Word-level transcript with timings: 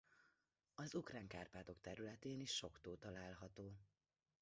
Az 0.75 0.95
Ukrán-Kárpátok 0.95 1.79
területén 1.81 2.39
is 2.39 2.55
sok 2.55 2.81
tó 2.81 2.95
található. 2.95 3.75